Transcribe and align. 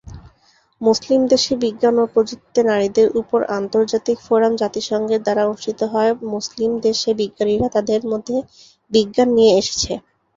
মুসলিম 0.81 1.21
দেশে 1.31 1.53
বিজ্ঞান 1.63 1.95
ও 1.99 2.13
প্রযুক্তিতে 2.13 2.61
নারীদের 2.63 3.07
উপর 3.21 3.39
আন্তর্জাতিক 3.57 4.17
ফোরাম 4.19 4.53
জাতিসংঘের 4.61 5.21
দ্বারা 5.23 5.41
অনুষ্ঠিত 5.45 5.79
হয়, 5.93 6.11
মুসলিম 6.33 6.71
দেশে 6.85 7.09
বিজ্ঞানীরা 7.21 7.67
তাদের 7.75 8.01
মধ্যে 8.11 8.35
বিজ্ঞান 8.91 9.29
নিয়ে 9.37 9.53
এসেছে। 9.61 9.93